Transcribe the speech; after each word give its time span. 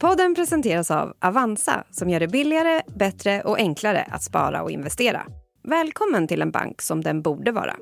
Podden 0.00 0.34
presenteras 0.34 0.90
av 0.90 1.12
Avanza 1.20 1.84
som 1.90 2.10
gör 2.10 2.20
det 2.20 2.28
billigare, 2.28 2.82
bättre 2.86 3.42
och 3.42 3.58
enklare 3.58 4.02
att 4.10 4.22
spara 4.22 4.62
och 4.62 4.70
investera. 4.70 5.26
Välkommen 5.68 6.28
till 6.28 6.42
en 6.42 6.50
bank 6.50 6.82
som 6.82 7.04
den 7.04 7.22
borde 7.22 7.52
vara. 7.52 7.76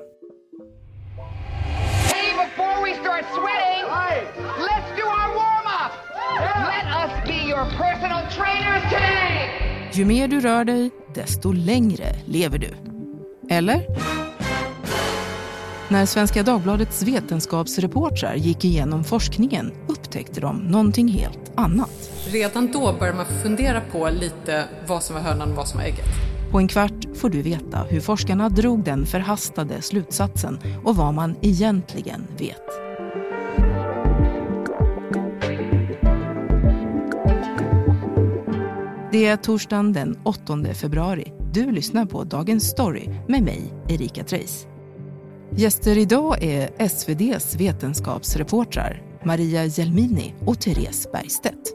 Hey, 2.03 2.33
before 2.45 2.85
we 2.85 2.93
start 2.93 3.25
sweating, 3.33 3.85
let's 4.59 4.95
do 4.95 5.03
our 5.03 5.35
warm-up. 5.35 5.91
Let 6.67 6.85
us 7.03 7.27
be 7.27 7.49
your 7.49 7.65
personal 7.65 8.23
trainers 8.31 8.83
today. 8.83 9.49
Ju 9.93 10.05
mer 10.05 10.27
du 10.27 10.39
rör 10.39 10.65
dig, 10.65 10.91
desto 11.15 11.51
längre 11.51 12.05
lever 12.25 12.57
du. 12.57 12.73
Eller? 13.49 13.81
När 15.89 16.05
Svenska 16.05 16.43
Dagbladets 16.43 17.03
vetenskapsreportrar 17.03 18.35
gick 18.35 18.65
igenom 18.65 19.03
forskningen 19.03 19.71
upptäckte 19.87 20.41
de 20.41 20.57
någonting 20.57 21.07
helt 21.07 21.51
annat. 21.55 22.11
Redan 22.27 22.71
då 22.71 22.93
började 22.99 23.17
man 23.17 23.25
fundera 23.43 23.81
på 23.81 24.09
lite 24.09 24.63
vad 24.87 25.03
som 25.03 25.15
var 25.15 25.23
hönan 25.23 25.49
och 25.49 25.55
vad 25.55 25.67
som 25.67 25.79
var 25.79 25.85
ägget. 25.85 26.05
På 26.51 26.57
en 26.59 26.67
kvart 26.67 27.05
får 27.15 27.29
du 27.29 27.41
veta 27.41 27.77
hur 27.89 27.99
forskarna 27.99 28.49
drog 28.49 28.83
den 28.83 29.05
förhastade 29.05 29.81
slutsatsen 29.81 30.59
och 30.83 30.95
vad 30.95 31.13
man 31.13 31.35
egentligen 31.41 32.27
vet. 32.37 32.67
Det 39.11 39.25
är 39.25 39.37
torsdagen 39.37 39.93
den 39.93 40.19
8 40.23 40.73
februari. 40.73 41.33
Du 41.53 41.71
lyssnar 41.71 42.05
på 42.05 42.23
Dagens 42.23 42.69
Story 42.69 43.09
med 43.27 43.43
mig, 43.43 43.73
Erika 43.89 44.23
Treijs. 44.23 44.67
Gäster 45.55 45.97
idag 45.97 46.43
är 46.43 46.69
SVDs 46.77 47.55
vetenskapsreportrar 47.55 49.01
Maria 49.25 49.65
Jelmini 49.65 50.33
och 50.45 50.61
Therese 50.61 51.07
Bergstedt. 51.11 51.73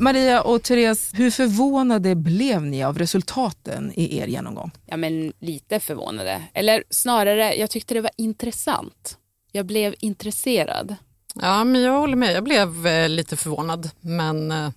Maria 0.00 0.42
och 0.42 0.62
Therese, 0.62 1.10
hur 1.14 1.30
förvånade 1.30 2.14
blev 2.14 2.62
ni 2.62 2.84
av 2.84 2.98
resultaten 2.98 3.92
i 3.94 4.18
er 4.18 4.26
genomgång? 4.26 4.70
Ja, 4.86 4.96
men 4.96 5.32
lite 5.38 5.80
förvånade. 5.80 6.42
Eller 6.54 6.84
snarare, 6.90 7.54
jag 7.54 7.70
tyckte 7.70 7.94
det 7.94 8.00
var 8.00 8.10
intressant. 8.16 9.18
Jag 9.52 9.66
blev 9.66 9.94
intresserad. 10.00 10.96
Ja, 11.34 11.64
men 11.64 11.80
jag 11.80 12.00
håller 12.00 12.16
med. 12.16 12.32
Jag 12.32 12.44
blev 12.44 12.86
eh, 12.86 13.08
lite 13.08 13.36
förvånad, 13.36 13.90
men 14.00 14.50
eh, 14.50 14.70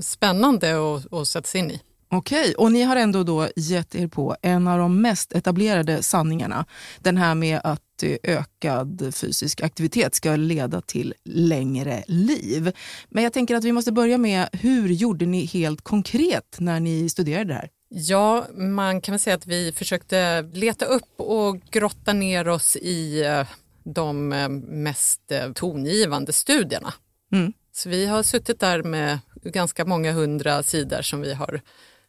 spännande 0.00 0.94
att, 0.94 1.12
att 1.12 1.28
sätta 1.28 1.46
sig 1.46 1.60
in 1.60 1.70
i. 1.70 1.80
Okej, 2.12 2.54
och 2.54 2.72
ni 2.72 2.82
har 2.82 2.96
ändå 2.96 3.22
då 3.22 3.48
gett 3.56 3.94
er 3.94 4.06
på 4.06 4.36
en 4.42 4.68
av 4.68 4.78
de 4.78 5.02
mest 5.02 5.32
etablerade 5.32 6.02
sanningarna. 6.02 6.64
Den 6.98 7.16
här 7.16 7.34
med 7.34 7.60
att 7.64 8.02
eh, 8.02 8.16
ökad 8.22 9.14
fysisk 9.14 9.60
aktivitet 9.60 10.14
ska 10.14 10.36
leda 10.36 10.80
till 10.80 11.14
längre 11.24 12.04
liv. 12.06 12.72
Men 13.08 13.24
jag 13.24 13.32
tänker 13.32 13.54
att 13.54 13.64
vi 13.64 13.72
måste 13.72 13.92
börja 13.92 14.18
med, 14.18 14.48
hur 14.52 14.88
gjorde 14.88 15.26
ni 15.26 15.44
helt 15.44 15.82
konkret 15.82 16.56
när 16.58 16.80
ni 16.80 17.08
studerade 17.08 17.44
det 17.44 17.54
här? 17.54 17.68
Ja, 17.88 18.46
man 18.54 19.00
kan 19.00 19.12
väl 19.12 19.20
säga 19.20 19.36
att 19.36 19.46
vi 19.46 19.72
försökte 19.72 20.42
leta 20.42 20.84
upp 20.84 21.20
och 21.20 21.60
grotta 21.70 22.12
ner 22.12 22.48
oss 22.48 22.76
i 22.76 23.24
eh, 23.24 23.46
de 23.84 24.32
eh, 24.32 24.48
mest 24.48 25.32
tongivande 25.54 26.32
studierna. 26.32 26.94
Mm. 27.32 27.52
Så 27.72 27.88
vi 27.88 28.06
har 28.06 28.22
suttit 28.22 28.60
där 28.60 28.82
med 28.82 29.18
ganska 29.42 29.84
många 29.84 30.12
hundra 30.12 30.62
sidor 30.62 31.02
som 31.02 31.20
vi 31.20 31.34
har 31.34 31.60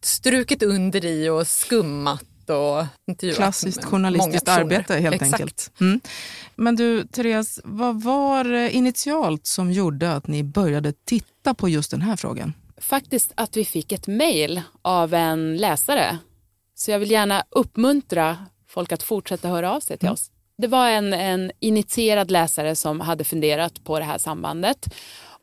strukit 0.05 0.63
under 0.63 1.05
i 1.05 1.29
och 1.29 1.47
skummat 1.47 2.49
och 2.49 2.85
intervjuat. 3.07 3.37
Klassiskt 3.37 3.85
journalistiskt 3.85 4.47
arbete 4.47 4.95
helt 4.95 5.15
Exakt. 5.15 5.33
enkelt. 5.33 5.71
Mm. 5.81 6.01
Men 6.55 6.75
du, 6.75 7.07
Therese, 7.07 7.59
vad 7.63 8.03
var 8.03 8.53
initialt 8.69 9.45
som 9.45 9.71
gjorde 9.71 10.13
att 10.13 10.27
ni 10.27 10.43
började 10.43 10.93
titta 11.05 11.53
på 11.53 11.69
just 11.69 11.91
den 11.91 12.01
här 12.01 12.15
frågan? 12.15 12.53
Faktiskt 12.77 13.31
att 13.35 13.57
vi 13.57 13.65
fick 13.65 13.91
ett 13.91 14.07
mejl 14.07 14.61
av 14.81 15.13
en 15.13 15.57
läsare. 15.57 16.17
Så 16.75 16.91
jag 16.91 16.99
vill 16.99 17.11
gärna 17.11 17.43
uppmuntra 17.49 18.37
folk 18.69 18.91
att 18.91 19.03
fortsätta 19.03 19.47
höra 19.47 19.71
av 19.71 19.79
sig 19.79 19.97
till 19.97 20.09
oss. 20.09 20.31
Det 20.57 20.67
var 20.67 20.89
en, 20.89 21.13
en 21.13 21.51
initierad 21.59 22.31
läsare 22.31 22.75
som 22.75 22.99
hade 22.99 23.23
funderat 23.23 23.83
på 23.83 23.99
det 23.99 24.05
här 24.05 24.17
sambandet 24.17 24.93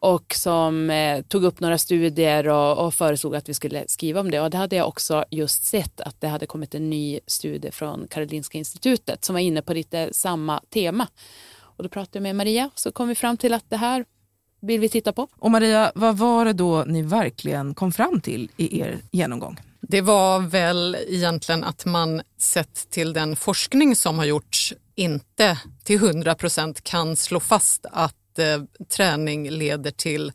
och 0.00 0.34
som 0.34 0.90
eh, 0.90 1.22
tog 1.22 1.44
upp 1.44 1.60
några 1.60 1.78
studier 1.78 2.48
och, 2.48 2.86
och 2.86 2.94
föreslog 2.94 3.36
att 3.36 3.48
vi 3.48 3.54
skulle 3.54 3.84
skriva 3.88 4.20
om 4.20 4.30
det. 4.30 4.40
Och 4.40 4.50
det 4.50 4.56
hade 4.56 4.76
jag 4.76 4.88
också 4.88 5.24
just 5.30 5.64
sett 5.64 6.00
att 6.00 6.20
det 6.20 6.28
hade 6.28 6.46
kommit 6.46 6.74
en 6.74 6.90
ny 6.90 7.20
studie 7.26 7.70
från 7.70 8.06
Karolinska 8.10 8.58
institutet 8.58 9.24
som 9.24 9.34
var 9.34 9.40
inne 9.40 9.62
på 9.62 9.74
lite 9.74 10.08
samma 10.12 10.60
tema. 10.70 11.06
Och 11.60 11.82
då 11.82 11.88
pratade 11.88 12.18
jag 12.18 12.22
med 12.22 12.36
Maria 12.36 12.70
så 12.74 12.92
kom 12.92 13.08
vi 13.08 13.14
fram 13.14 13.36
till 13.36 13.54
att 13.54 13.64
det 13.70 13.76
här 13.76 14.04
vill 14.60 14.80
vi 14.80 14.88
titta 14.88 15.12
på. 15.12 15.28
Och 15.38 15.50
Maria, 15.50 15.92
vad 15.94 16.18
var 16.18 16.44
det 16.44 16.52
då 16.52 16.84
ni 16.86 17.02
verkligen 17.02 17.74
kom 17.74 17.92
fram 17.92 18.20
till 18.20 18.50
i 18.56 18.80
er 18.80 18.98
genomgång? 19.10 19.60
Det 19.80 20.00
var 20.00 20.40
väl 20.40 20.96
egentligen 21.08 21.64
att 21.64 21.84
man 21.84 22.22
sett 22.38 22.90
till 22.90 23.12
den 23.12 23.36
forskning 23.36 23.96
som 23.96 24.18
har 24.18 24.24
gjorts 24.24 24.74
inte 24.94 25.58
till 25.84 25.96
100 25.96 26.34
procent 26.34 26.84
kan 26.84 27.16
slå 27.16 27.40
fast 27.40 27.86
att 27.92 28.14
eh, 28.38 28.62
träning 28.96 29.50
leder 29.50 29.90
till 29.90 30.32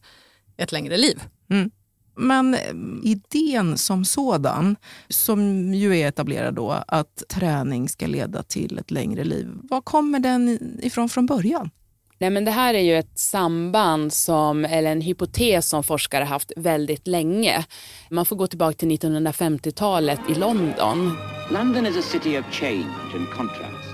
ett 0.57 0.71
längre 0.71 0.97
liv. 0.97 1.19
Mm. 1.49 1.71
Men 2.15 2.53
eh, 2.53 2.59
idén 3.03 3.77
som 3.77 4.05
sådan, 4.05 4.75
som 5.09 5.73
ju 5.73 5.97
är 5.97 6.07
etablerad 6.07 6.53
då, 6.53 6.71
att 6.87 7.23
träning 7.29 7.89
ska 7.89 8.07
leda 8.07 8.43
till 8.43 8.79
ett 8.79 8.91
längre 8.91 9.23
liv, 9.23 9.47
var 9.69 9.81
kommer 9.81 10.19
den 10.19 10.59
ifrån 10.81 11.09
från 11.09 11.25
början? 11.25 11.69
Nej, 12.17 12.29
men 12.29 12.45
det 12.45 12.51
här 12.51 12.73
är 12.73 12.79
ju 12.79 12.97
ett 12.97 13.19
samband 13.19 14.13
som, 14.13 14.65
eller 14.65 14.91
en 14.91 15.01
hypotes 15.01 15.69
som 15.69 15.83
forskare 15.83 16.23
haft 16.23 16.51
väldigt 16.57 17.07
länge. 17.07 17.65
Man 18.09 18.25
får 18.25 18.35
gå 18.35 18.47
tillbaka 18.47 18.73
till 18.73 18.89
1950-talet 18.89 20.19
i 20.29 20.35
London. 20.35 21.17
London 21.51 21.85
is 21.85 21.97
a 21.97 22.01
city 22.01 22.39
of 22.39 22.45
change 22.51 23.15
and 23.15 23.29
contrast. 23.29 23.92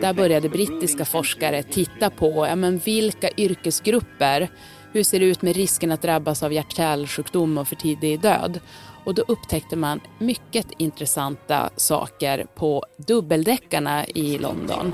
Där 0.00 0.12
började 0.12 0.48
brittiska 0.48 1.04
forskare 1.04 1.62
titta 1.62 2.10
på 2.10 2.46
ja, 2.48 2.56
men 2.56 2.78
vilka 2.78 3.28
yrkesgrupper, 3.36 4.50
hur 4.92 5.02
ser 5.02 5.20
det 5.20 5.26
ut 5.26 5.42
med 5.42 5.56
risken 5.56 5.92
att 5.92 6.02
drabbas 6.02 6.42
av 6.42 6.52
hjärt-kärlsjukdom 6.52 7.58
och 7.58 7.68
för 7.68 7.76
tidig 7.76 8.20
död? 8.20 8.60
Och 9.04 9.14
då 9.14 9.22
upptäckte 9.28 9.76
man 9.76 10.00
mycket 10.18 10.66
intressanta 10.78 11.70
saker 11.76 12.46
på 12.54 12.84
dubbeldäckarna 12.96 14.06
i 14.06 14.38
London. 14.38 14.92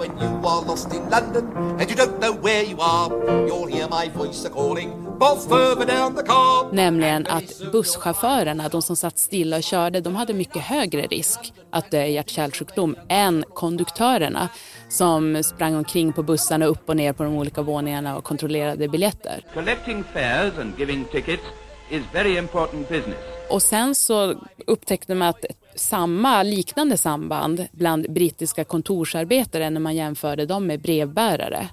Nämligen 6.72 7.26
att 7.26 7.72
busschaufförerna, 7.72 8.68
de 8.68 8.82
som 8.82 8.96
satt 8.96 9.18
stilla 9.18 9.56
och 9.56 9.62
körde, 9.62 10.00
de 10.00 10.16
hade 10.16 10.34
mycket 10.34 10.62
högre 10.62 11.02
risk 11.02 11.52
att 11.70 11.90
dö 11.90 12.04
i 12.04 12.12
hjärt-kärlsjukdom 12.12 12.96
än 13.08 13.44
konduktörerna 13.54 14.48
som 14.88 15.42
sprang 15.42 15.74
omkring 15.74 16.12
på 16.12 16.22
bussarna 16.22 16.66
upp 16.66 16.88
och 16.88 16.96
ner 16.96 17.12
på 17.12 17.22
de 17.22 17.34
olika 17.34 17.62
våningarna 17.62 18.16
och 18.16 18.24
kontrollerade 18.24 18.88
biljetter. 18.88 19.44
Collecting 19.54 20.04
fares 20.12 20.58
and 20.58 20.72
giving 20.78 21.04
tickets 21.04 21.42
is 21.90 22.02
very 22.12 22.38
important 22.38 22.88
business. 22.88 23.18
Och 23.50 23.62
sen 23.62 23.94
så 23.94 24.34
upptäckte 24.66 25.14
man 25.14 25.28
att 25.28 25.44
samma 25.76 26.42
liknande 26.42 26.96
samband 26.96 27.66
bland 27.72 28.12
brittiska 28.12 28.64
kontorsarbetare 28.64 29.70
när 29.70 29.80
man 29.80 29.96
jämförde 29.96 30.46
dem 30.46 30.66
med 30.66 30.80
brevbärare. 30.80 31.68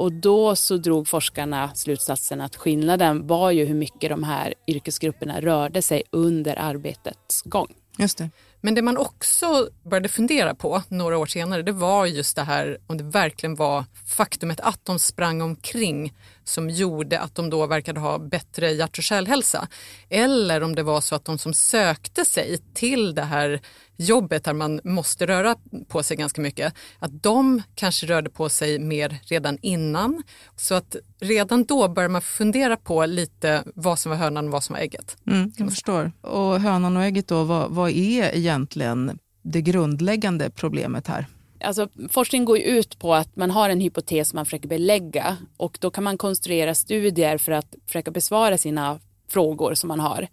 Och 0.00 0.12
då 0.12 0.56
så 0.56 0.76
drog 0.76 1.08
forskarna 1.08 1.74
slutsatsen 1.74 2.40
att 2.40 2.56
skillnaden 2.56 3.26
var 3.26 3.50
ju 3.50 3.64
hur 3.64 3.74
mycket 3.74 4.10
de 4.10 4.22
här 4.22 4.54
yrkesgrupperna 4.66 5.40
rörde 5.40 5.82
sig 5.82 6.02
under 6.10 6.58
arbetets 6.58 7.42
gång. 7.42 7.74
Just 7.98 8.18
det. 8.18 8.30
Men 8.60 8.74
det 8.74 8.82
man 8.82 8.96
också 8.96 9.68
började 9.82 10.08
fundera 10.08 10.54
på 10.54 10.82
några 10.88 11.18
år 11.18 11.26
senare, 11.26 11.62
det 11.62 11.72
var 11.72 12.06
just 12.06 12.36
det 12.36 12.42
här 12.42 12.78
om 12.86 12.96
det 12.96 13.04
verkligen 13.04 13.54
var 13.54 13.84
faktumet 14.06 14.60
att 14.60 14.84
de 14.84 14.98
sprang 14.98 15.42
omkring 15.42 16.12
som 16.50 16.70
gjorde 16.70 17.20
att 17.20 17.34
de 17.34 17.50
då 17.50 17.66
verkade 17.66 18.00
ha 18.00 18.18
bättre 18.18 18.70
hjärt 18.70 18.98
och 18.98 19.04
kärlhälsa. 19.04 19.68
Eller 20.08 20.62
om 20.62 20.74
det 20.74 20.82
var 20.82 21.00
så 21.00 21.14
att 21.14 21.24
de 21.24 21.38
som 21.38 21.54
sökte 21.54 22.24
sig 22.24 22.58
till 22.74 23.14
det 23.14 23.22
här 23.22 23.60
jobbet 23.96 24.44
där 24.44 24.52
man 24.52 24.80
måste 24.84 25.26
röra 25.26 25.56
på 25.88 26.02
sig 26.02 26.16
ganska 26.16 26.40
mycket, 26.40 26.74
att 26.98 27.22
de 27.22 27.62
kanske 27.74 28.06
rörde 28.06 28.30
på 28.30 28.48
sig 28.48 28.78
mer 28.78 29.18
redan 29.24 29.58
innan. 29.62 30.22
Så 30.56 30.74
att 30.74 30.96
redan 31.20 31.64
då 31.64 31.88
började 31.88 32.12
man 32.12 32.22
fundera 32.22 32.76
på 32.76 33.06
lite 33.06 33.62
vad 33.74 33.98
som 33.98 34.10
var 34.10 34.16
hönan 34.16 34.46
och 34.46 34.52
vad 34.52 34.64
som 34.64 34.74
var 34.74 34.80
ägget. 34.80 35.16
Mm, 35.26 35.52
jag 35.56 35.68
förstår. 35.68 36.12
Och 36.20 36.60
hönan 36.60 36.96
och 36.96 37.02
ägget 37.02 37.28
då, 37.28 37.44
vad, 37.44 37.70
vad 37.70 37.90
är 37.90 38.36
egentligen 38.36 39.18
det 39.42 39.62
grundläggande 39.62 40.50
problemet 40.50 41.06
här? 41.06 41.26
Alltså, 41.64 41.88
forskning 42.08 42.44
går 42.44 42.58
ju 42.58 42.64
ut 42.64 42.98
på 42.98 43.14
att 43.14 43.36
man 43.36 43.50
har 43.50 43.70
en 43.70 43.80
hypotes 43.80 44.34
man 44.34 44.44
försöker 44.44 44.68
belägga 44.68 45.36
och 45.56 45.78
då 45.80 45.90
kan 45.90 46.04
man 46.04 46.18
konstruera 46.18 46.74
studier 46.74 47.38
för 47.38 47.52
att 47.52 47.74
försöka 47.86 48.10
besvara 48.10 48.58
sina 48.58 49.00
frågor 49.28 49.74
som 49.74 49.88
man 49.88 50.00
har. 50.00 50.28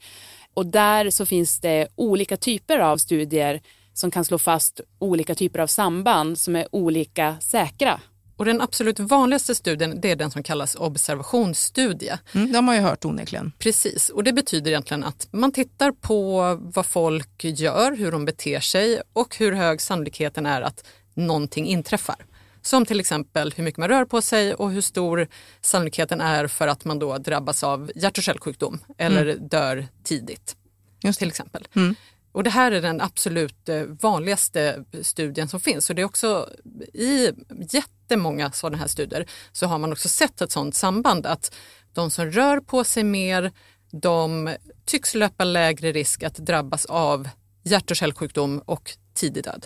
Och 0.53 0.65
där 0.65 1.09
så 1.09 1.25
finns 1.25 1.59
det 1.59 1.87
olika 1.95 2.37
typer 2.37 2.79
av 2.79 2.97
studier 2.97 3.61
som 3.93 4.11
kan 4.11 4.25
slå 4.25 4.37
fast 4.37 4.81
olika 4.99 5.35
typer 5.35 5.59
av 5.59 5.67
samband 5.67 6.39
som 6.39 6.55
är 6.55 6.75
olika 6.75 7.37
säkra. 7.41 7.99
Och 8.37 8.45
den 8.45 8.61
absolut 8.61 8.99
vanligaste 8.99 9.55
studien 9.55 10.01
det 10.01 10.11
är 10.11 10.15
den 10.15 10.31
som 10.31 10.43
kallas 10.43 10.75
observationsstudie. 10.75 12.17
Mm, 12.33 12.51
det 12.51 12.57
har 12.57 12.61
man 12.61 12.75
ju 12.75 12.81
hört 12.81 13.05
onekligen. 13.05 13.51
Precis, 13.59 14.09
och 14.09 14.23
det 14.23 14.33
betyder 14.33 14.71
egentligen 14.71 15.03
att 15.03 15.27
man 15.31 15.51
tittar 15.51 15.91
på 15.91 16.41
vad 16.61 16.85
folk 16.85 17.43
gör, 17.43 17.95
hur 17.95 18.11
de 18.11 18.25
beter 18.25 18.59
sig 18.59 19.01
och 19.13 19.37
hur 19.37 19.51
hög 19.51 19.81
sannolikheten 19.81 20.45
är 20.45 20.61
att 20.61 20.87
någonting 21.17 21.67
inträffar. 21.67 22.25
Som 22.61 22.85
till 22.85 22.99
exempel 22.99 23.53
hur 23.57 23.63
mycket 23.63 23.77
man 23.77 23.89
rör 23.89 24.05
på 24.05 24.21
sig 24.21 24.53
och 24.53 24.71
hur 24.71 24.81
stor 24.81 25.27
sannolikheten 25.61 26.21
är 26.21 26.47
för 26.47 26.67
att 26.67 26.85
man 26.85 26.99
då 26.99 27.17
drabbas 27.17 27.63
av 27.63 27.91
hjärt 27.95 28.17
och 28.17 28.23
kärlsjukdom 28.23 28.79
eller 28.97 29.35
dör 29.35 29.87
tidigt. 30.03 30.55
Just. 31.03 31.19
Till 31.19 31.27
exempel. 31.27 31.67
Och 32.31 32.43
det 32.43 32.49
här 32.49 32.71
är 32.71 32.81
den 32.81 33.01
absolut 33.01 33.69
eh, 33.69 33.83
vanligaste 33.83 34.83
studien 35.01 35.47
som 35.47 35.59
finns. 35.59 35.89
Och 35.89 35.95
det 35.95 36.01
är 36.01 36.05
också 36.05 36.49
i 36.93 37.31
jättemånga 37.69 38.51
sådana 38.51 38.77
här 38.77 38.87
studier 38.87 39.25
så 39.51 39.67
har 39.67 39.77
man 39.77 39.91
också 39.91 40.09
sett 40.09 40.41
ett 40.41 40.51
sådant 40.51 40.75
samband 40.75 41.25
att 41.25 41.55
de 41.93 42.11
som 42.11 42.31
rör 42.31 42.59
på 42.59 42.83
sig 42.83 43.03
mer 43.03 43.51
de 43.91 44.55
tycks 44.85 45.15
löpa 45.15 45.43
lägre 45.43 45.91
risk 45.91 46.23
att 46.23 46.35
drabbas 46.35 46.85
av 46.85 47.29
hjärt 47.63 47.91
och 47.91 47.97
kärlsjukdom 47.97 48.61
och 48.65 48.91
tidig 49.13 49.43
död. 49.43 49.65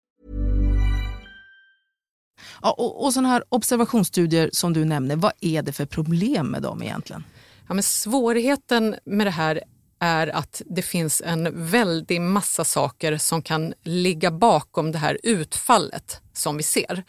Ja, 2.61 2.71
och, 2.71 3.03
och 3.03 3.13
sådana 3.13 3.29
här 3.29 3.43
observationsstudier 3.49 4.49
som 4.53 4.73
du 4.73 4.85
nämner, 4.85 5.15
vad 5.15 5.31
är 5.41 5.61
det 5.61 5.71
för 5.71 5.85
problem 5.85 6.47
med 6.47 6.61
dem 6.61 6.83
egentligen? 6.83 7.23
Ja, 7.67 7.73
men 7.73 7.83
svårigheten 7.83 8.95
med 9.05 9.27
det 9.27 9.31
här 9.31 9.63
är 9.99 10.27
att 10.27 10.61
det 10.65 10.81
finns 10.81 11.21
en 11.25 11.65
väldig 11.65 12.21
massa 12.21 12.63
saker 12.63 13.17
som 13.17 13.41
kan 13.41 13.73
ligga 13.83 14.31
bakom 14.31 14.91
det 14.91 14.97
här 14.97 15.17
utfallet 15.23 16.21
som 16.33 16.57
vi 16.57 16.63
ser. 16.63 17.03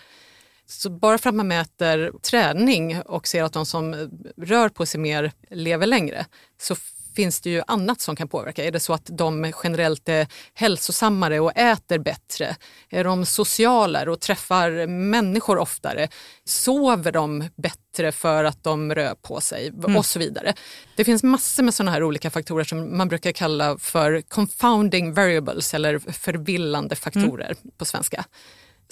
Så 0.66 0.90
bara 0.90 1.19
för 1.19 1.28
att 1.28 1.34
man 1.34 1.49
mäter 1.49 2.12
träning 2.22 3.00
och 3.02 3.26
ser 3.26 3.43
att 3.43 3.52
de 3.52 3.66
som 3.66 4.10
rör 4.37 4.69
på 4.69 4.87
sig 4.87 5.00
mer 5.00 5.32
lever 5.50 5.87
längre 5.87 6.26
så 6.60 6.76
finns 7.17 7.41
det 7.41 7.50
ju 7.50 7.62
annat 7.67 8.00
som 8.00 8.17
kan 8.17 8.29
påverka. 8.29 8.64
Är 8.64 8.70
det 8.70 8.81
så 8.81 8.93
att 8.93 9.06
de 9.06 9.53
generellt 9.64 10.09
är 10.09 10.26
hälsosammare 10.55 11.41
och 11.41 11.56
äter 11.56 11.99
bättre? 11.99 12.56
Är 12.91 13.05
de 13.05 13.26
socialare 13.26 14.11
och 14.11 14.20
träffar 14.20 14.87
människor 14.87 15.59
oftare? 15.59 16.09
Sover 16.44 17.12
de 17.12 17.49
bättre 17.56 18.12
för 18.12 18.44
att 18.44 18.64
de 18.64 18.94
rör 18.94 19.14
på 19.14 19.41
sig? 19.41 19.73
Och 19.97 20.06
så 20.06 20.19
vidare. 20.19 20.55
Det 20.97 21.05
finns 21.05 21.23
massor 21.23 21.62
med 21.62 21.75
sådana 21.75 21.91
här 21.91 22.03
olika 22.03 22.31
faktorer 22.31 22.64
som 22.64 22.97
man 22.97 23.09
brukar 23.09 23.32
kalla 23.32 23.79
för 23.79 24.20
confounding 24.20 25.14
variables 25.14 25.75
eller 25.75 25.99
förvillande 25.99 26.97
faktorer 26.97 27.55
på 27.79 27.85
svenska 27.85 28.25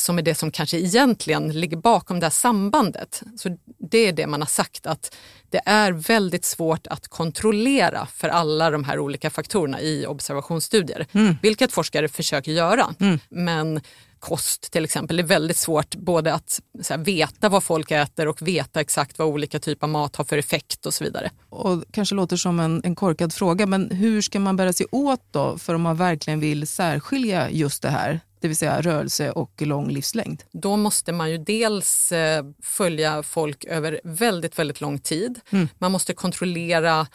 som 0.00 0.18
är 0.18 0.22
det 0.22 0.34
som 0.34 0.50
kanske 0.50 0.78
egentligen 0.78 1.48
ligger 1.48 1.76
bakom 1.76 2.20
det 2.20 2.26
här 2.26 2.30
sambandet. 2.30 3.22
Så 3.36 3.56
det 3.90 3.98
är 3.98 4.12
det 4.12 4.26
man 4.26 4.40
har 4.40 4.48
sagt 4.48 4.86
att 4.86 5.16
det 5.50 5.60
är 5.66 5.92
väldigt 5.92 6.44
svårt 6.44 6.86
att 6.86 7.08
kontrollera 7.08 8.06
för 8.06 8.28
alla 8.28 8.70
de 8.70 8.84
här 8.84 8.98
olika 8.98 9.30
faktorerna 9.30 9.80
i 9.80 10.06
observationsstudier, 10.06 11.06
vilket 11.42 11.72
forskare 11.72 12.08
försöker 12.08 12.52
göra. 12.52 12.94
Men 13.28 13.80
kost 14.20 14.72
till 14.72 14.84
exempel, 14.84 15.16
det 15.16 15.22
är 15.22 15.26
väldigt 15.26 15.56
svårt 15.56 15.94
både 15.94 16.34
att 16.34 16.60
här, 16.88 16.98
veta 16.98 17.48
vad 17.48 17.64
folk 17.64 17.90
äter 17.90 18.28
och 18.28 18.42
veta 18.42 18.80
exakt 18.80 19.18
vad 19.18 19.28
olika 19.28 19.58
typer 19.58 19.86
av 19.86 19.90
mat 19.90 20.16
har 20.16 20.24
för 20.24 20.38
effekt 20.38 20.86
och 20.86 20.94
så 20.94 21.04
vidare. 21.04 21.30
Och 21.48 21.84
kanske 21.92 22.14
låter 22.14 22.36
som 22.36 22.60
en, 22.60 22.80
en 22.84 22.94
korkad 22.94 23.32
fråga, 23.32 23.66
men 23.66 23.90
hur 23.90 24.22
ska 24.22 24.40
man 24.40 24.56
bära 24.56 24.72
sig 24.72 24.86
åt 24.90 25.20
då 25.30 25.58
för 25.58 25.74
om 25.74 25.82
man 25.82 25.96
verkligen 25.96 26.40
vill 26.40 26.66
särskilja 26.66 27.50
just 27.50 27.82
det 27.82 27.90
här, 27.90 28.20
det 28.40 28.48
vill 28.48 28.56
säga 28.56 28.80
rörelse 28.80 29.30
och 29.30 29.62
lång 29.62 29.88
livslängd? 29.90 30.42
Då 30.52 30.76
måste 30.76 31.12
man 31.12 31.30
ju 31.30 31.38
dels 31.38 32.12
eh, 32.12 32.44
följa 32.62 33.22
folk 33.22 33.64
över 33.64 34.00
väldigt, 34.04 34.58
väldigt 34.58 34.80
lång 34.80 34.98
tid. 34.98 35.40
Man 35.78 35.92
måste 35.92 36.14
kontrollera 36.14 37.06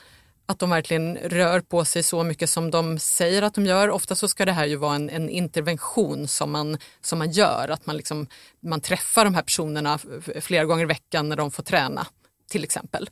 att 0.45 0.59
de 0.59 0.69
verkligen 0.69 1.17
rör 1.17 1.59
på 1.59 1.85
sig 1.85 2.03
så 2.03 2.23
mycket 2.23 2.49
som 2.49 2.71
de 2.71 2.99
säger 2.99 3.41
att 3.41 3.53
de 3.53 3.65
gör. 3.65 3.89
Ofta 3.89 4.15
så 4.15 4.27
ska 4.27 4.45
det 4.45 4.51
här 4.51 4.65
ju 4.65 4.75
vara 4.75 4.95
en, 4.95 5.09
en 5.09 5.29
intervention 5.29 6.27
som 6.27 6.51
man, 6.51 6.77
som 7.01 7.19
man 7.19 7.31
gör. 7.31 7.69
Att 7.69 7.85
man, 7.85 7.97
liksom, 7.97 8.27
man 8.59 8.81
träffar 8.81 9.25
de 9.25 9.35
här 9.35 9.41
personerna 9.41 9.99
flera 10.41 10.65
gånger 10.65 10.83
i 10.83 10.87
veckan 10.87 11.29
när 11.29 11.35
de 11.35 11.51
får 11.51 11.63
träna 11.63 12.07
till 12.49 12.63
exempel. 12.63 13.09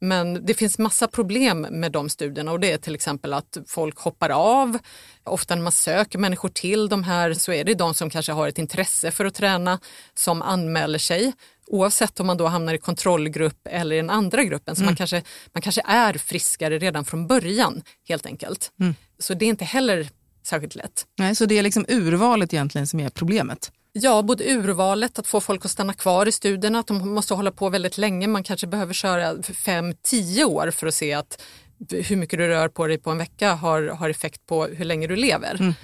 Men 0.00 0.46
det 0.46 0.54
finns 0.54 0.78
massa 0.78 1.08
problem 1.08 1.60
med 1.60 1.92
de 1.92 2.08
studierna 2.08 2.52
och 2.52 2.60
det 2.60 2.72
är 2.72 2.78
till 2.78 2.94
exempel 2.94 3.32
att 3.32 3.58
folk 3.66 3.98
hoppar 3.98 4.30
av. 4.30 4.78
Ofta 5.24 5.54
när 5.54 5.62
man 5.62 5.72
söker 5.72 6.18
människor 6.18 6.48
till 6.48 6.88
de 6.88 7.04
här 7.04 7.34
så 7.34 7.52
är 7.52 7.64
det 7.64 7.74
de 7.74 7.94
som 7.94 8.10
kanske 8.10 8.32
har 8.32 8.48
ett 8.48 8.58
intresse 8.58 9.10
för 9.10 9.24
att 9.24 9.34
träna 9.34 9.80
som 10.14 10.42
anmäler 10.42 10.98
sig. 10.98 11.32
Oavsett 11.66 12.20
om 12.20 12.26
man 12.26 12.36
då 12.36 12.46
hamnar 12.46 12.74
i 12.74 12.78
kontrollgrupp 12.78 13.68
eller 13.70 13.96
i 13.96 13.98
den 13.98 14.10
andra 14.10 14.44
gruppen. 14.44 14.76
Så 14.76 14.82
man, 14.84 14.96
kanske, 14.96 15.22
man 15.52 15.62
kanske 15.62 15.82
är 15.86 16.14
friskare 16.14 16.78
redan 16.78 17.04
från 17.04 17.26
början 17.26 17.82
helt 18.08 18.26
enkelt. 18.26 18.72
Så 19.18 19.34
det 19.34 19.44
är 19.44 19.48
inte 19.48 19.64
heller 19.64 20.08
särskilt 20.46 20.74
lätt. 20.74 21.06
Nej, 21.18 21.34
så 21.34 21.46
det 21.46 21.58
är 21.58 21.62
liksom 21.62 21.84
urvalet 21.88 22.54
egentligen 22.54 22.86
som 22.86 23.00
är 23.00 23.08
problemet? 23.08 23.72
Ja, 23.92 24.22
både 24.22 24.44
urvalet, 24.44 25.18
att 25.18 25.26
få 25.26 25.40
folk 25.40 25.64
att 25.64 25.70
stanna 25.70 25.92
kvar 25.92 26.28
i 26.28 26.32
studierna, 26.32 26.78
att 26.78 26.86
de 26.86 27.14
måste 27.14 27.34
hålla 27.34 27.50
på 27.50 27.68
väldigt 27.68 27.98
länge. 27.98 28.26
Man 28.26 28.42
kanske 28.42 28.66
behöver 28.66 28.94
köra 28.94 29.42
fem, 29.42 29.94
tio 30.02 30.44
år 30.44 30.70
för 30.70 30.86
att 30.86 30.94
se 30.94 31.12
att 31.12 31.42
hur 31.90 32.16
mycket 32.16 32.38
du 32.38 32.48
rör 32.48 32.68
på 32.68 32.86
dig 32.86 32.98
på 32.98 33.10
en 33.10 33.18
vecka 33.18 33.52
har, 33.52 33.82
har 33.82 34.10
effekt 34.10 34.46
på 34.46 34.64
hur 34.64 34.84
länge 34.84 35.06
du 35.06 35.16
lever. 35.16 35.74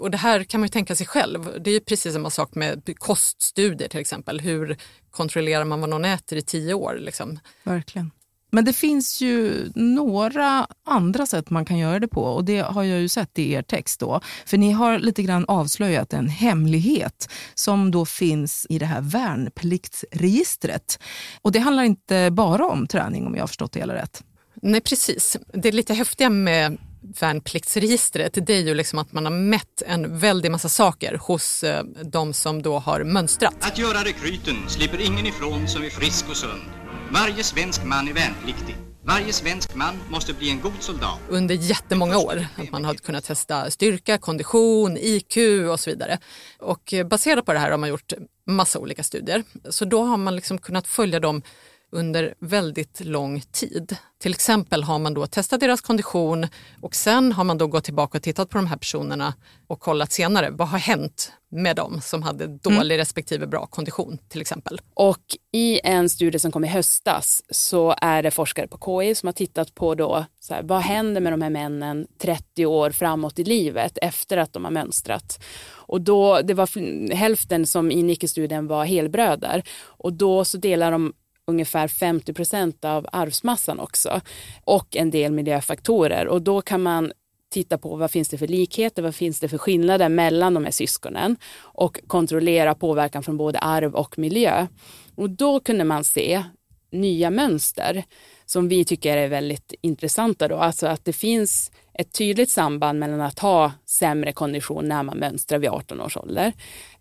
Och 0.00 0.10
det 0.10 0.18
här 0.18 0.44
kan 0.44 0.60
man 0.60 0.66
ju 0.66 0.70
tänka 0.72 0.94
sig 0.94 1.06
själv. 1.06 1.62
Det 1.62 1.70
är 1.70 1.74
ju 1.74 1.80
precis 1.80 2.12
samma 2.12 2.30
sak 2.30 2.54
med 2.54 2.98
koststudier 2.98 3.88
till 3.88 4.00
exempel. 4.00 4.40
Hur 4.40 4.76
kontrollerar 5.10 5.64
man 5.64 5.80
vad 5.80 5.90
någon 5.90 6.04
äter 6.04 6.38
i 6.38 6.42
tio 6.42 6.74
år? 6.74 6.96
Liksom? 7.00 7.38
Verkligen. 7.62 8.10
Men 8.50 8.64
det 8.64 8.72
finns 8.72 9.20
ju 9.20 9.68
några 9.74 10.66
andra 10.84 11.26
sätt 11.26 11.50
man 11.50 11.64
kan 11.64 11.78
göra 11.78 11.98
det 11.98 12.08
på 12.08 12.22
och 12.22 12.44
det 12.44 12.60
har 12.60 12.82
jag 12.82 13.00
ju 13.00 13.08
sett 13.08 13.38
i 13.38 13.52
er 13.52 13.62
text 13.62 14.00
då. 14.00 14.20
För 14.46 14.58
ni 14.58 14.72
har 14.72 14.98
lite 14.98 15.22
grann 15.22 15.44
avslöjat 15.48 16.12
en 16.12 16.28
hemlighet 16.28 17.28
som 17.54 17.90
då 17.90 18.06
finns 18.06 18.66
i 18.68 18.78
det 18.78 18.86
här 18.86 19.00
värnpliktsregistret. 19.00 20.98
Och 21.42 21.52
det 21.52 21.58
handlar 21.58 21.82
inte 21.82 22.30
bara 22.30 22.66
om 22.66 22.86
träning 22.86 23.26
om 23.26 23.34
jag 23.34 23.42
har 23.42 23.46
förstått 23.46 23.72
det 23.72 23.80
hela 23.80 23.94
rätt. 23.94 24.24
Nej, 24.62 24.80
precis. 24.80 25.36
Det 25.52 25.68
är 25.68 25.72
lite 25.72 25.94
häftiga 25.94 26.30
med 26.30 26.78
värnpliktsregistret, 27.20 28.46
det 28.46 28.54
är 28.54 28.60
ju 28.60 28.74
liksom 28.74 28.98
att 28.98 29.12
man 29.12 29.24
har 29.24 29.32
mätt 29.32 29.82
en 29.86 30.18
väldig 30.18 30.50
massa 30.50 30.68
saker 30.68 31.20
hos 31.22 31.64
eh, 31.64 31.84
de 32.04 32.32
som 32.32 32.62
då 32.62 32.78
har 32.78 33.04
mönstrat. 33.04 33.54
Att 33.60 33.78
göra 33.78 34.04
rekryten 34.04 34.56
slipper 34.68 35.00
ingen 35.00 35.26
ifrån 35.26 35.68
som 35.68 35.84
är 35.84 35.90
frisk 35.90 36.28
och 36.28 36.36
sund. 36.36 36.77
Varje 37.12 37.44
svensk 37.44 37.84
man 37.84 38.08
är 38.08 38.12
värnpliktig. 38.12 38.76
Varje 39.04 39.32
svensk 39.32 39.74
man 39.74 39.94
måste 40.10 40.34
bli 40.34 40.50
en 40.50 40.60
god 40.60 40.72
soldat. 40.80 41.18
under 41.28 41.54
jättemånga 41.54 42.18
år. 42.18 42.46
Att 42.56 42.70
man 42.70 42.84
har 42.84 42.94
kunnat 42.94 43.24
testa 43.24 43.70
styrka, 43.70 44.18
kondition, 44.18 44.96
IQ 44.96 45.36
och 45.70 45.80
så 45.80 45.90
vidare. 45.90 46.18
Och 46.58 46.92
eh, 46.94 47.06
baserat 47.06 47.44
på 47.46 47.52
det 47.52 47.58
här 47.58 47.70
har 47.70 47.78
man 47.78 47.88
gjort 47.88 48.12
massa 48.46 48.78
olika 48.78 49.02
studier. 49.02 49.42
Så 49.70 49.84
då 49.84 50.02
har 50.02 50.16
man 50.16 50.36
liksom 50.36 50.58
kunnat 50.58 50.86
följa 50.86 51.20
dem 51.20 51.42
under 51.90 52.34
väldigt 52.38 53.00
lång 53.04 53.40
tid. 53.40 53.96
Till 54.18 54.32
exempel 54.32 54.82
har 54.82 54.98
man 54.98 55.14
då 55.14 55.26
testat 55.26 55.60
deras 55.60 55.80
kondition 55.80 56.46
och 56.80 56.94
sen 56.94 57.32
har 57.32 57.44
man 57.44 57.58
då 57.58 57.66
gått 57.66 57.84
tillbaka 57.84 58.18
och 58.18 58.22
tittat 58.22 58.48
på 58.48 58.58
de 58.58 58.66
här 58.66 58.76
personerna 58.76 59.34
och 59.66 59.80
kollat 59.80 60.12
senare 60.12 60.50
vad 60.50 60.68
har 60.68 60.78
hänt 60.78 61.32
med 61.50 61.76
dem 61.76 62.00
som 62.00 62.22
hade 62.22 62.46
dålig 62.46 62.98
respektive 62.98 63.46
bra 63.46 63.66
kondition 63.66 64.18
till 64.28 64.40
exempel. 64.40 64.80
Och 64.94 65.22
i 65.52 65.80
en 65.84 66.08
studie 66.08 66.38
som 66.38 66.52
kom 66.52 66.64
i 66.64 66.68
höstas 66.68 67.42
så 67.50 67.94
är 68.00 68.22
det 68.22 68.30
forskare 68.30 68.68
på 68.68 69.02
KI 69.02 69.14
som 69.14 69.26
har 69.26 69.32
tittat 69.32 69.74
på 69.74 69.94
då, 69.94 70.24
så 70.40 70.54
här, 70.54 70.62
vad 70.62 70.80
händer 70.80 71.20
med 71.20 71.32
de 71.32 71.42
här 71.42 71.50
männen 71.50 72.06
30 72.18 72.66
år 72.66 72.90
framåt 72.90 73.38
i 73.38 73.44
livet 73.44 73.98
efter 74.02 74.36
att 74.36 74.52
de 74.52 74.64
har 74.64 74.70
mönstrat. 74.70 75.44
Och 75.70 76.00
då, 76.00 76.40
det 76.40 76.54
var 76.54 77.14
hälften 77.14 77.66
som 77.66 77.90
ingick 77.90 78.24
i 78.24 78.28
studien 78.28 78.66
var 78.66 78.84
helbröder 78.84 79.62
och 79.80 80.12
då 80.12 80.44
så 80.44 80.58
delar 80.58 80.92
de 80.92 81.12
ungefär 81.48 81.88
50 81.88 82.32
procent 82.32 82.84
av 82.84 83.06
arvsmassan 83.12 83.80
också 83.80 84.20
och 84.64 84.96
en 84.96 85.10
del 85.10 85.32
miljöfaktorer 85.32 86.26
och 86.26 86.42
då 86.42 86.62
kan 86.62 86.82
man 86.82 87.12
titta 87.50 87.78
på 87.78 87.96
vad 87.96 88.10
finns 88.10 88.28
det 88.28 88.38
för 88.38 88.46
likheter, 88.46 89.02
vad 89.02 89.14
finns 89.14 89.40
det 89.40 89.48
för 89.48 89.58
skillnader 89.58 90.08
mellan 90.08 90.54
de 90.54 90.64
här 90.64 90.70
syskonen 90.70 91.36
och 91.60 92.00
kontrollera 92.06 92.74
påverkan 92.74 93.22
från 93.22 93.36
både 93.36 93.58
arv 93.58 93.94
och 93.94 94.18
miljö. 94.18 94.66
Och 95.14 95.30
då 95.30 95.60
kunde 95.60 95.84
man 95.84 96.04
se 96.04 96.44
nya 96.92 97.30
mönster 97.30 98.04
som 98.46 98.68
vi 98.68 98.84
tycker 98.84 99.16
är 99.16 99.28
väldigt 99.28 99.74
intressanta. 99.80 100.48
Då. 100.48 100.56
Alltså 100.56 100.86
att 100.86 101.04
det 101.04 101.12
finns 101.12 101.70
ett 101.94 102.12
tydligt 102.12 102.50
samband 102.50 102.98
mellan 102.98 103.20
att 103.20 103.38
ha 103.38 103.72
sämre 103.86 104.32
kondition 104.32 104.88
när 104.88 105.02
man 105.02 105.18
mönstrar 105.18 105.58
vid 105.58 105.70
18 105.70 106.00
års 106.00 106.16
ålder 106.16 106.52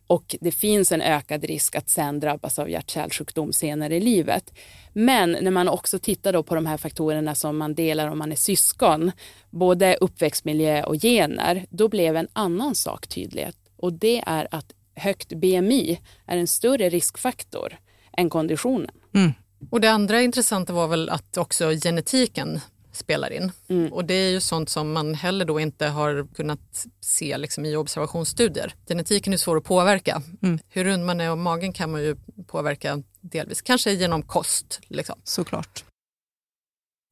och 0.08 0.36
det 0.42 0.52
finns 0.52 0.92
en 0.92 1.02
ökad 1.02 1.44
risk 1.44 1.76
att 1.76 1.90
sen 1.90 2.20
drabbas 2.20 2.60
av 2.60 2.70
hjärt-kärlsjukdom 2.70 3.54
senare 3.54 3.96
i 3.96 4.00
livet. 4.00 4.54
Men 4.94 5.32
när 5.32 5.52
man 5.52 5.68
också 5.68 6.00
tittar 6.00 6.34
då 6.34 6.44
på 6.44 6.56
de 6.56 6.66
här 6.66 6.78
faktorerna 6.78 7.36
som 7.36 7.58
man 7.58 7.76
delar 7.76 8.08
om 8.08 8.18
man 8.18 8.32
är 8.32 8.36
syskon, 8.36 9.12
både 9.50 9.96
uppväxtmiljö 9.96 10.84
och 10.84 10.96
gener, 11.02 11.66
då 11.70 11.88
blev 11.88 12.16
en 12.16 12.28
annan 12.34 12.76
sak 12.76 13.08
tydlig 13.08 13.48
och 13.78 13.94
det 13.94 14.24
är 14.26 14.48
att 14.52 14.74
högt 14.96 15.34
BMI 15.34 16.00
är 16.26 16.38
en 16.38 16.48
större 16.48 16.90
riskfaktor 16.90 17.78
än 18.18 18.30
konditionen. 18.30 18.92
Mm. 19.16 19.34
Och 19.70 19.82
det 19.82 19.92
andra 19.92 20.22
intressanta 20.22 20.74
var 20.74 20.88
väl 20.88 21.10
att 21.10 21.38
också 21.38 21.70
genetiken 21.84 22.60
spelar 22.98 23.34
in. 23.34 23.51
Mm. 23.68 23.94
Och 23.94 24.06
det 24.06 24.13
är 24.13 24.30
ju 24.30 24.39
sånt 24.39 24.70
som 24.70 24.92
man 24.92 25.13
heller 25.13 25.46
då 25.46 25.60
inte 25.60 25.88
har 25.88 26.27
kunnat 26.36 26.86
se 27.01 27.38
liksom 27.38 27.66
i 27.66 27.75
observationsstudier. 27.75 28.74
Genetiken 28.88 29.34
är 29.34 29.38
svår 29.38 29.58
att 29.58 29.63
påverka. 29.63 30.22
Mm. 30.42 30.60
Hur 30.70 30.84
rund 30.84 31.06
man 31.06 31.22
är 31.22 31.32
om 31.32 31.42
magen 31.42 31.74
kan 31.74 31.92
man 31.92 32.04
ju 32.04 32.16
påverka 32.48 33.04
delvis, 33.22 33.62
kanske 33.62 33.92
genom 33.92 34.22
kost. 34.22 34.80
Liksom. 34.88 35.16
Såklart. 35.24 35.84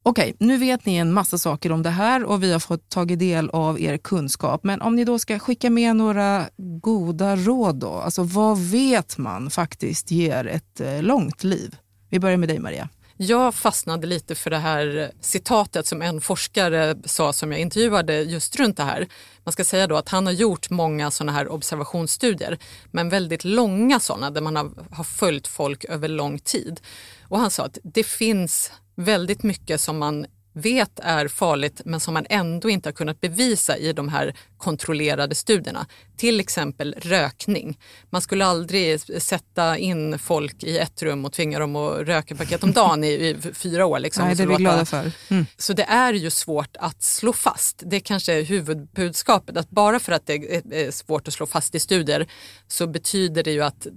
Okej, 0.07 0.35
nu 0.39 0.57
vet 0.57 0.85
ni 0.85 0.95
en 0.95 1.13
massa 1.13 1.37
saker 1.37 1.71
om 1.71 1.83
det 1.83 1.89
här 1.89 2.23
och 2.23 2.43
vi 2.43 2.51
har 2.51 2.59
fått 2.59 2.89
tagit 2.89 3.19
del 3.19 3.49
av 3.49 3.81
er 3.81 3.97
kunskap. 3.97 4.63
Men 4.63 4.81
om 4.81 4.95
ni 4.95 5.05
då 5.05 5.19
ska 5.19 5.39
skicka 5.39 5.69
med 5.69 5.95
några 5.95 6.45
goda 6.81 7.35
råd 7.35 7.75
då, 7.75 7.91
alltså 7.91 8.23
vad 8.23 8.59
vet 8.59 9.17
man 9.17 9.49
faktiskt 9.49 10.11
ger 10.11 10.47
ett 10.47 10.81
eh, 10.81 11.03
långt 11.03 11.43
liv? 11.43 11.75
Vi 12.09 12.19
börjar 12.19 12.37
med 12.37 12.49
dig 12.49 12.59
Maria. 12.59 12.89
Jag 13.17 13.55
fastnade 13.55 14.07
lite 14.07 14.35
för 14.35 14.49
det 14.49 14.57
här 14.57 15.11
citatet 15.21 15.87
som 15.87 16.01
en 16.01 16.21
forskare 16.21 16.95
sa 17.05 17.33
som 17.33 17.51
jag 17.51 17.61
intervjuade 17.61 18.21
just 18.21 18.55
runt 18.55 18.77
det 18.77 18.83
här. 18.83 19.07
Man 19.43 19.51
ska 19.51 19.63
säga 19.63 19.87
då 19.87 19.95
att 19.95 20.09
han 20.09 20.25
har 20.25 20.33
gjort 20.33 20.69
många 20.69 21.11
sådana 21.11 21.31
här 21.31 21.47
observationsstudier, 21.47 22.57
men 22.91 23.09
väldigt 23.09 23.43
långa 23.43 23.99
sådana 23.99 24.31
där 24.31 24.41
man 24.41 24.55
har, 24.55 24.71
har 24.91 25.03
följt 25.03 25.47
folk 25.47 25.85
över 25.85 26.07
lång 26.07 26.39
tid. 26.39 26.81
Och 27.27 27.39
han 27.39 27.51
sa 27.51 27.65
att 27.65 27.77
det 27.83 28.03
finns 28.03 28.71
väldigt 28.95 29.43
mycket 29.43 29.81
som 29.81 29.97
man 29.97 30.25
vet 30.55 30.99
är 30.99 31.27
farligt 31.27 31.81
men 31.85 31.99
som 31.99 32.13
man 32.13 32.25
ändå 32.29 32.69
inte 32.69 32.89
har 32.89 32.93
kunnat 32.93 33.21
bevisa 33.21 33.77
i 33.77 33.93
de 33.93 34.09
här 34.09 34.35
kontrollerade 34.57 35.35
studierna. 35.35 35.85
Till 36.17 36.39
exempel 36.39 36.95
rökning. 37.01 37.79
Man 38.09 38.21
skulle 38.21 38.45
aldrig 38.45 38.99
sätta 39.21 39.77
in 39.77 40.19
folk 40.19 40.63
i 40.63 40.77
ett 40.77 41.01
rum 41.03 41.25
och 41.25 41.31
tvinga 41.33 41.59
dem 41.59 41.75
att 41.75 41.99
röka 42.07 42.35
paket 42.35 42.63
om 42.63 42.71
dagen 42.71 43.03
i, 43.03 43.07
i 43.07 43.35
fyra 43.53 43.85
år. 43.85 43.99
Liksom, 43.99 44.25
Nej, 44.25 44.35
det 44.35 44.43
är 44.43 44.47
vi 44.47 44.55
glada 44.55 44.85
för. 44.85 45.11
Mm. 45.29 45.45
så 45.57 45.73
det 45.73 45.83
är 45.83 46.13
ju 46.13 46.29
svårt 46.29 46.77
att 46.79 47.03
slå 47.03 47.33
fast. 47.33 47.83
Det 47.85 47.99
kanske 47.99 48.33
är 48.33 48.43
huvudbudskapet. 48.43 49.57
Att 49.57 49.69
bara 49.69 49.99
för 49.99 50.11
att 50.11 50.25
det 50.25 50.33
är- 50.33 50.91
svårt 50.91 51.27
att 51.27 51.33
slå 51.33 51.45
fast 51.45 51.75
i 51.75 51.79
studier 51.79 52.27
så 52.67 52.87
betyder 52.87 53.43
det 53.43 53.51
ju 53.51 53.61
att 53.63 53.87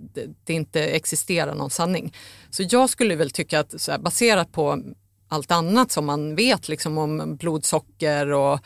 det- 0.45 0.53
inte 0.53 0.81
existerar 0.85 1.55
någon 1.55 1.71
sanning. 1.71 2.15
Så 2.50 2.65
jag 2.71 2.91
skulle 2.91 3.17
väl 3.17 3.31
tycka 3.31 3.61
att 3.61 3.87
här, 3.88 3.99
baserat 3.99 4.53
på 4.53 4.83
allt 5.28 5.50
annat 5.50 5.92
som 5.92 6.06
man 6.06 6.35
vet 6.35 6.68
liksom 6.68 6.99
om 6.99 7.37
blodsocker 7.37 8.32
och, 8.32 8.61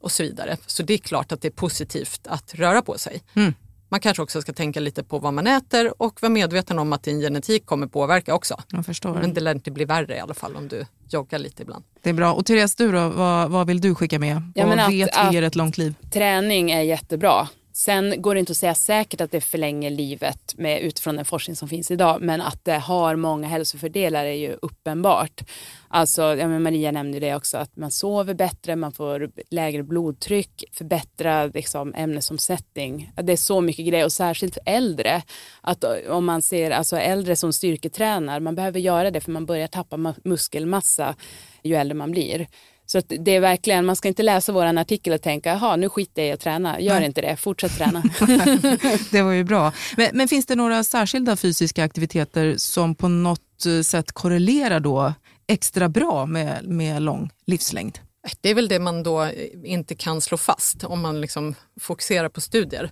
och 0.00 0.12
så 0.12 0.22
vidare. 0.22 0.56
Så 0.66 0.82
det 0.82 0.94
är 0.94 0.98
klart 0.98 1.32
att 1.32 1.42
det 1.42 1.48
är 1.48 1.52
positivt 1.52 2.26
att 2.26 2.54
röra 2.54 2.82
på 2.82 2.98
sig. 2.98 3.22
Mm. 3.34 3.54
Man 3.88 4.00
kanske 4.00 4.22
också 4.22 4.42
ska 4.42 4.52
tänka 4.52 4.80
lite 4.80 5.04
på 5.04 5.18
vad 5.18 5.34
man 5.34 5.46
äter 5.46 6.02
och 6.02 6.22
vara 6.22 6.30
medveten 6.30 6.78
om 6.78 6.92
att 6.92 7.02
din 7.02 7.20
genetik 7.20 7.66
kommer 7.66 7.86
påverka 7.86 8.34
också. 8.34 8.60
Jag 8.70 8.86
förstår. 8.86 9.14
Men 9.14 9.34
det 9.34 9.40
lär 9.40 9.54
inte 9.54 9.70
bli 9.70 9.84
värre 9.84 10.16
i 10.16 10.20
alla 10.20 10.34
fall 10.34 10.56
om 10.56 10.68
du 10.68 10.86
joggar 11.08 11.38
lite 11.38 11.62
ibland. 11.62 11.84
Det 12.02 12.10
är 12.10 12.14
bra. 12.14 12.32
Och 12.32 12.46
Therese, 12.46 12.76
du 12.76 12.92
då, 12.92 13.08
vad, 13.08 13.50
vad 13.50 13.66
vill 13.66 13.80
du 13.80 13.94
skicka 13.94 14.18
med? 14.18 14.52
Ja, 14.54 14.84
att- 14.84 14.92
vet 14.92 15.16
att- 15.16 15.30
vi 15.30 15.34
ger 15.34 15.42
ett 15.42 15.54
långt 15.56 15.78
liv? 15.78 15.94
Träning 16.12 16.70
är 16.70 16.80
jättebra. 16.82 17.48
Sen 17.72 18.22
går 18.22 18.34
det 18.34 18.40
inte 18.40 18.50
att 18.50 18.56
säga 18.56 18.74
säkert 18.74 19.20
att 19.20 19.30
det 19.30 19.40
förlänger 19.40 19.90
livet 19.90 20.54
med, 20.58 20.80
utifrån 20.80 21.16
den 21.16 21.24
forskning 21.24 21.56
som 21.56 21.68
finns 21.68 21.90
idag, 21.90 22.18
men 22.20 22.40
att 22.40 22.64
det 22.64 22.78
har 22.78 23.16
många 23.16 23.48
hälsofördelar 23.48 24.24
är 24.24 24.32
ju 24.32 24.56
uppenbart. 24.62 25.42
Alltså, 25.88 26.22
ja, 26.22 26.48
men 26.48 26.62
Maria 26.62 26.90
nämnde 26.90 27.20
det 27.20 27.34
också, 27.34 27.58
att 27.58 27.76
man 27.76 27.90
sover 27.90 28.34
bättre, 28.34 28.76
man 28.76 28.92
får 28.92 29.30
lägre 29.50 29.82
blodtryck, 29.82 30.64
förbättrad 30.72 31.54
liksom, 31.54 31.94
ämnesomsättning. 31.94 33.12
Det 33.22 33.32
är 33.32 33.36
så 33.36 33.60
mycket 33.60 33.86
grejer 33.86 34.04
och 34.04 34.12
särskilt 34.12 34.54
för 34.54 34.62
äldre. 34.66 35.22
Att 35.60 35.84
om 36.08 36.24
man 36.24 36.42
ser 36.42 36.70
alltså, 36.70 36.96
äldre 36.96 37.36
som 37.36 37.52
styrketränar, 37.52 38.40
man 38.40 38.54
behöver 38.54 38.80
göra 38.80 39.10
det 39.10 39.20
för 39.20 39.30
man 39.30 39.46
börjar 39.46 39.66
tappa 39.66 40.14
muskelmassa 40.24 41.14
ju 41.62 41.74
äldre 41.74 41.94
man 41.94 42.10
blir. 42.10 42.46
Så 42.92 42.98
att 42.98 43.12
det 43.20 43.30
är 43.30 43.40
verkligen, 43.40 43.86
man 43.86 43.96
ska 43.96 44.08
inte 44.08 44.22
läsa 44.22 44.52
vår 44.52 44.64
artikel 44.64 45.12
och 45.12 45.22
tänka, 45.22 45.48
jaha 45.48 45.76
nu 45.76 45.88
skiter 45.88 46.22
jag 46.22 46.28
i 46.28 46.32
att 46.32 46.40
träna. 46.40 46.80
Gör 46.80 46.94
Nej. 46.94 47.06
inte 47.06 47.20
det, 47.20 47.36
fortsätt 47.36 47.76
träna. 47.76 48.02
Det 49.10 49.22
var 49.22 49.32
ju 49.32 49.44
bra. 49.44 49.72
Men, 49.96 50.10
men 50.12 50.28
finns 50.28 50.46
det 50.46 50.54
några 50.54 50.84
särskilda 50.84 51.36
fysiska 51.36 51.84
aktiviteter 51.84 52.54
som 52.56 52.94
på 52.94 53.08
något 53.08 53.66
eh, 53.66 53.82
sätt 53.82 54.12
korrelerar 54.12 54.80
då 54.80 55.14
extra 55.46 55.88
bra 55.88 56.26
med, 56.26 56.64
med 56.64 57.02
lång 57.02 57.30
livslängd? 57.46 57.98
Det 58.40 58.50
är 58.50 58.54
väl 58.54 58.68
det 58.68 58.78
man 58.78 59.02
då 59.02 59.28
inte 59.64 59.94
kan 59.94 60.20
slå 60.20 60.38
fast 60.38 60.84
om 60.84 61.00
man 61.00 61.20
liksom 61.20 61.54
fokuserar 61.80 62.28
på 62.28 62.40
studier. 62.40 62.90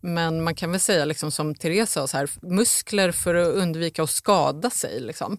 Men 0.00 0.42
man 0.42 0.54
kan 0.54 0.70
väl 0.70 0.80
säga 0.80 1.04
liksom 1.04 1.30
som 1.30 1.54
Therese 1.54 1.90
sa, 1.90 2.06
så 2.06 2.16
här, 2.16 2.30
muskler 2.42 3.12
för 3.12 3.34
att 3.34 3.54
undvika 3.54 4.02
att 4.02 4.10
skada 4.10 4.70
sig. 4.70 5.00
Liksom. 5.00 5.38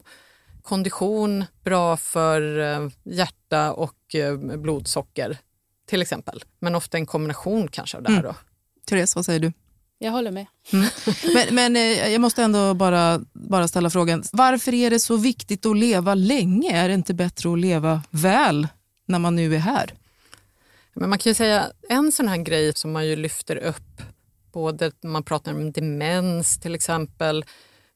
Kondition, 0.65 1.45
bra 1.63 1.97
för 1.97 2.59
eh, 2.59 2.89
hjärta 3.03 3.73
och 3.73 4.15
eh, 4.15 4.37
blodsocker 4.37 5.37
till 5.85 6.01
exempel. 6.01 6.43
Men 6.59 6.75
ofta 6.75 6.97
en 6.97 7.05
kombination 7.05 7.67
kanske 7.67 7.97
av 7.97 8.03
det 8.03 8.11
här. 8.11 8.23
Då. 8.23 8.35
Therese, 8.85 9.15
vad 9.15 9.25
säger 9.25 9.39
du? 9.39 9.53
Jag 9.99 10.11
håller 10.11 10.31
med. 10.31 10.45
Men, 11.33 11.55
men 11.55 11.75
eh, 11.75 12.11
jag 12.11 12.21
måste 12.21 12.43
ändå 12.43 12.73
bara, 12.73 13.21
bara 13.33 13.67
ställa 13.67 13.89
frågan, 13.89 14.23
varför 14.31 14.73
är 14.73 14.89
det 14.89 14.99
så 14.99 15.17
viktigt 15.17 15.65
att 15.65 15.77
leva 15.77 16.15
länge? 16.15 16.83
Är 16.83 16.87
det 16.87 16.93
inte 16.93 17.13
bättre 17.13 17.53
att 17.53 17.59
leva 17.59 18.01
väl 18.09 18.67
när 19.05 19.19
man 19.19 19.35
nu 19.35 19.55
är 19.55 19.59
här? 19.59 19.93
Men 20.93 21.09
man 21.09 21.19
kan 21.19 21.29
ju 21.29 21.33
säga 21.33 21.71
en 21.89 22.11
sån 22.11 22.27
här 22.27 22.37
grej 22.37 22.73
som 22.75 22.91
man 22.91 23.07
ju 23.07 23.15
lyfter 23.15 23.55
upp, 23.55 24.01
både 24.51 24.91
när 25.01 25.11
man 25.11 25.23
pratar 25.23 25.53
om 25.53 25.71
demens 25.71 26.59
till 26.59 26.75
exempel, 26.75 27.45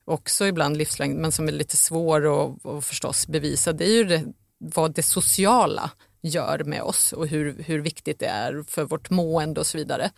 också 0.10 0.48
ibland 0.48 0.78
livslängd, 0.78 1.20
men 1.20 1.32
som 1.32 1.48
är 1.48 1.51
lite 1.51 1.78
svår 1.78 2.44
att, 2.44 2.66
att 2.66 2.86
förstås 2.86 3.28
bevisa, 3.28 3.74
det 3.74 3.86
är 3.86 3.94
ju 3.94 4.04
det, 4.04 4.25
vad 4.58 4.94
det 4.94 5.04
sociala 5.04 5.92
gör 6.22 6.63
med 6.63 6.82
oss 6.82 7.13
och 7.13 7.28
hur, 7.28 7.63
hur 7.63 7.80
viktigt 7.80 8.20
det 8.20 8.25
är 8.25 8.63
för 8.68 8.84
vårt 8.84 9.10
mående 9.10 9.60
och 9.60 9.68
så 9.68 9.78
vidare. 9.78 10.12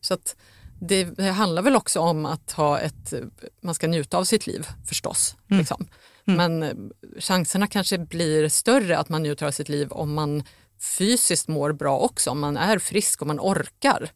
Så 0.00 0.14
att 0.14 0.36
det, 0.80 1.04
det 1.04 1.30
handlar 1.30 1.62
väl 1.62 1.76
också 1.76 2.00
om 2.00 2.26
att 2.26 2.52
ha 2.52 2.78
ett, 2.78 3.14
man 3.60 3.74
ska 3.74 3.86
njuta 3.86 4.18
av 4.18 4.24
sitt 4.24 4.46
liv 4.46 4.66
förstås. 4.86 5.36
Liksom. 5.58 5.86
Men 6.24 6.62
eh, 6.62 6.74
chanserna 7.18 7.66
kanske 7.66 7.98
blir 7.98 8.48
större 8.48 8.98
att 8.98 9.08
man 9.08 9.22
njuter 9.22 9.46
av 9.46 9.50
sitt 9.50 9.68
liv 9.68 9.92
om 9.92 10.14
man 10.14 10.42
fysiskt 10.98 11.48
mår 11.48 11.72
bra 11.72 11.98
också, 11.98 12.30
om 12.30 12.40
man 12.40 12.56
är 12.56 12.78
frisk 12.78 13.20
och 13.20 13.26
man 13.26 13.40
orkar. 13.40 14.10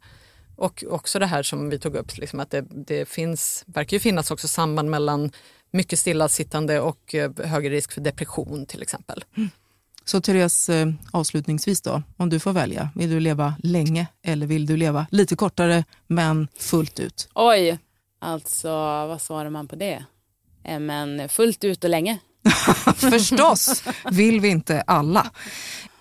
Och 0.63 0.85
också 0.89 1.19
det 1.19 1.27
här 1.27 1.43
som 1.43 1.71
vi 1.71 1.79
tog 1.79 1.95
upp, 1.95 2.17
liksom 2.17 2.41
att 2.41 2.51
det, 2.51 2.65
det 2.71 3.09
finns, 3.09 3.65
verkar 3.67 3.95
ju 3.97 4.01
finnas 4.01 4.31
också 4.31 4.49
samband 4.49 4.91
mellan 4.91 5.31
mycket 5.71 5.99
stillasittande 5.99 6.81
och 6.81 7.15
eh, 7.15 7.31
högre 7.45 7.75
risk 7.75 7.93
för 7.93 8.01
depression 8.01 8.67
till 8.67 8.83
exempel. 8.83 9.25
Så 10.05 10.21
Therese, 10.21 10.69
eh, 10.69 10.89
avslutningsvis 11.11 11.83
då, 11.83 12.03
om 12.17 12.29
du 12.29 12.41
får 12.41 12.53
välja, 12.53 12.91
vill 12.95 13.11
du 13.11 13.21
leva 13.21 13.55
länge 13.59 14.07
eller 14.23 14.47
vill 14.47 14.67
du 14.67 14.77
leva 14.77 15.07
lite 15.11 15.37
kortare 15.37 15.85
men 16.07 16.49
fullt 16.59 17.01
ut? 17.01 17.29
Oj, 17.35 17.79
alltså 18.19 18.69
vad 19.07 19.23
svarar 19.23 19.51
man 19.51 19.69
på 19.69 19.77
det? 19.77 20.05
Eh, 20.65 20.79
Men 20.79 21.29
fullt 21.29 21.65
ut 21.65 21.85
och 21.85 21.91
länge. 21.91 22.19
Förstås 22.97 23.85
vill 24.11 24.41
vi 24.41 24.49
inte 24.49 24.81
alla. 24.81 25.31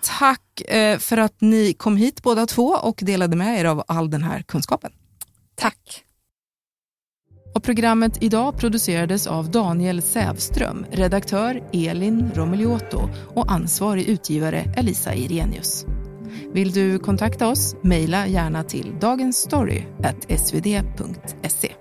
Tack 0.02 0.62
eh, 0.62 0.98
för 0.98 1.18
att 1.18 1.42
ni 1.42 1.74
kom 1.74 1.98
hit 1.98 2.24
båda 2.24 2.46
två 2.46 2.68
och 2.68 3.00
delade 3.02 3.36
med 3.36 3.60
er 3.60 3.66
av 3.66 3.84
all 3.88 4.10
den 4.10 4.24
här 4.24 4.42
kunskapen. 4.42 4.92
Tack! 5.56 6.04
Och 7.56 7.64
programmet 7.64 8.24
idag 8.24 8.58
producerades 8.58 9.28
av 9.28 9.52
Daniel 9.52 10.02
Sävström, 10.02 10.86
redaktör 10.92 11.64
Elin 11.74 12.32
Romeliotto 12.36 13.10
och 13.36 13.52
ansvarig 13.52 14.08
utgivare 14.08 14.74
Elisa 14.78 15.16
Irenius. 15.16 15.86
Vill 16.54 16.72
du 16.72 17.00
kontakta 17.00 17.48
oss? 17.48 17.76
Mejla 17.82 18.28
gärna 18.28 18.64
till 18.64 18.96
dagensstory.svd.se. 19.00 21.72